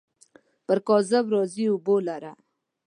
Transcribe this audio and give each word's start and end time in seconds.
پر 0.65 0.77
کاذب 0.87 1.25
راځي 1.33 1.65
اوبو 1.69 1.95
لره. 2.07 2.31